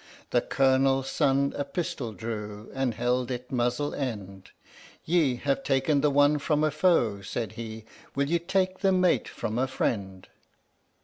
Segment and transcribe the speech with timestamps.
[0.31, 4.49] The Colonel's son a pistol drew and held it muzzle end,
[5.05, 7.85] "Ye have taken the one from a foe," said he;
[8.15, 10.27] "will ye take the mate from a friend?"